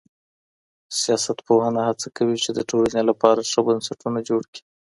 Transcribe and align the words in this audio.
سياستپوهنه 1.01 1.81
هڅه 1.89 2.07
کوي 2.17 2.37
چي 2.43 2.49
د 2.53 2.59
ټولني 2.69 3.01
لپاره 3.09 3.47
ښه 3.51 3.61
بنسټونه 3.67 4.19
جوړ 4.29 4.41
کړي. 4.51 4.61